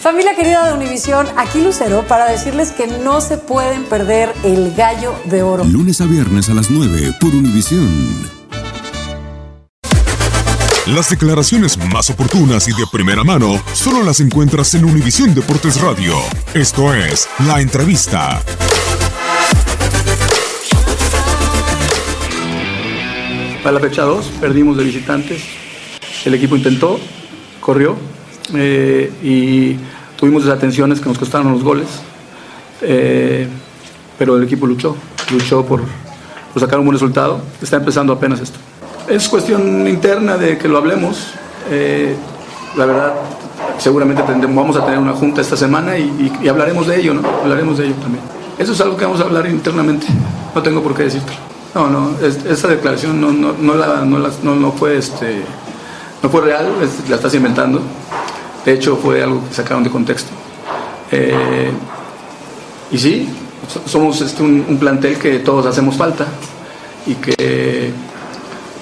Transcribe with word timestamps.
Familia 0.00 0.34
querida 0.34 0.66
de 0.66 0.72
Univisión, 0.72 1.26
aquí 1.36 1.60
Lucero 1.60 2.06
para 2.08 2.24
decirles 2.24 2.72
que 2.72 2.86
no 2.86 3.20
se 3.20 3.36
pueden 3.36 3.84
perder 3.84 4.32
el 4.44 4.74
gallo 4.74 5.14
de 5.26 5.42
oro. 5.42 5.62
Lunes 5.64 6.00
a 6.00 6.06
viernes 6.06 6.48
a 6.48 6.54
las 6.54 6.70
9 6.70 7.16
por 7.20 7.34
Univisión. 7.34 7.90
Las 10.86 11.10
declaraciones 11.10 11.76
más 11.92 12.08
oportunas 12.08 12.66
y 12.66 12.72
de 12.72 12.86
primera 12.90 13.24
mano 13.24 13.62
solo 13.74 14.02
las 14.02 14.20
encuentras 14.20 14.74
en 14.74 14.86
Univisión 14.86 15.34
Deportes 15.34 15.78
Radio. 15.82 16.14
Esto 16.54 16.94
es 16.94 17.28
La 17.46 17.60
Entrevista. 17.60 18.42
Para 23.62 23.72
la 23.72 23.80
fecha 23.80 24.04
2 24.04 24.32
perdimos 24.40 24.78
de 24.78 24.84
visitantes. 24.84 25.42
El 26.24 26.32
equipo 26.32 26.56
intentó, 26.56 26.98
corrió 27.60 27.98
eh, 28.54 29.10
y 29.22 29.76
tuvimos 30.18 30.44
desatenciones 30.44 31.00
que 31.00 31.08
nos 31.08 31.18
costaron 31.18 31.52
los 31.52 31.62
goles. 31.62 31.86
Eh, 32.82 33.48
pero 34.18 34.36
el 34.36 34.44
equipo 34.44 34.66
luchó, 34.66 34.96
luchó 35.30 35.64
por, 35.64 35.82
sacar 36.58 36.78
un 36.78 36.86
buen 36.86 36.94
resultado. 36.94 37.40
Está 37.62 37.76
empezando 37.76 38.12
apenas 38.12 38.40
esto. 38.40 38.58
Es 39.08 39.28
cuestión 39.28 39.86
interna 39.88 40.36
de 40.36 40.58
que 40.58 40.68
lo 40.68 40.78
hablemos. 40.78 41.28
Eh, 41.70 42.14
la 42.76 42.86
verdad, 42.86 43.14
seguramente 43.78 44.22
tendremos, 44.22 44.56
vamos 44.56 44.76
a 44.76 44.84
tener 44.84 44.98
una 44.98 45.12
junta 45.12 45.40
esta 45.40 45.56
semana 45.56 45.96
y, 45.98 46.32
hablaremos 46.48 46.86
de 46.86 47.00
ello, 47.00 47.14
¿no? 47.14 47.22
Hablaremos 47.42 47.78
de 47.78 47.86
ello 47.86 47.94
también. 47.96 48.22
Eso 48.58 48.72
es 48.72 48.80
algo 48.80 48.96
que 48.96 49.04
vamos 49.04 49.20
a 49.20 49.24
hablar 49.24 49.46
internamente. 49.48 50.06
No 50.54 50.62
tengo 50.62 50.82
por 50.82 50.94
qué 50.94 51.04
decirte. 51.04 51.32
No, 51.74 51.88
no, 51.88 52.10
es- 52.22 52.44
esa 52.44 52.68
declaración 52.68 53.20
no, 53.20 53.32
no, 53.32 53.54
no, 53.58 53.74
la- 53.74 54.04
no 54.04 54.18
la- 54.18 54.30
no- 54.42 54.54
no 54.56 54.72
fue, 54.72 54.98
este, 54.98 55.42
no 56.22 56.28
fue 56.28 56.42
real, 56.42 56.66
la 57.08 57.16
estás 57.16 57.32
inventando. 57.34 57.80
De 58.64 58.72
hecho, 58.74 58.96
fue 58.96 59.22
algo 59.22 59.46
que 59.48 59.54
sacaron 59.54 59.82
de 59.82 59.90
contexto. 59.90 60.30
Eh, 61.10 61.70
y 62.92 62.98
sí, 62.98 63.28
so- 63.68 63.82
somos 63.86 64.20
este, 64.20 64.42
un, 64.42 64.64
un 64.68 64.78
plantel 64.78 65.16
que 65.18 65.38
todos 65.40 65.66
hacemos 65.66 65.96
falta 65.96 66.26
y 67.06 67.14
que, 67.14 67.90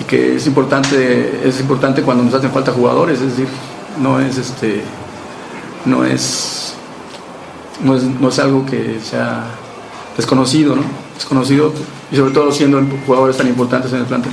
y 0.00 0.04
que 0.04 0.36
es, 0.36 0.46
importante, 0.46 1.40
es 1.44 1.60
importante 1.60 2.02
cuando 2.02 2.22
nos 2.24 2.34
hacen 2.34 2.50
falta 2.50 2.72
jugadores, 2.72 3.20
es 3.20 3.30
decir, 3.30 3.48
no 4.00 4.20
es, 4.20 4.38
este, 4.38 4.82
no 5.84 6.04
es, 6.04 6.74
no 7.82 7.96
es, 7.96 8.02
no 8.04 8.28
es 8.28 8.38
algo 8.38 8.64
que 8.64 8.98
sea 9.02 9.44
desconocido, 10.16 10.76
¿no? 10.76 10.82
Desconocido 11.16 11.72
y 12.12 12.16
sobre 12.16 12.32
todo 12.32 12.52
siendo 12.52 12.80
jugadores 13.06 13.36
tan 13.36 13.48
importantes 13.48 13.92
en 13.92 13.98
el 14.00 14.06
plantel. 14.06 14.32